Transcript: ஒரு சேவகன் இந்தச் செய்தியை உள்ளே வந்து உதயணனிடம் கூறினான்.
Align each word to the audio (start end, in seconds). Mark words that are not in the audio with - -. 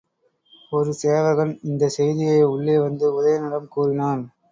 ஒரு 0.71 0.91
சேவகன் 0.93 1.51
இந்தச் 1.63 1.95
செய்தியை 1.95 2.39
உள்ளே 2.45 2.77
வந்து 2.79 3.05
உதயணனிடம் 3.13 3.69
கூறினான். 3.69 4.23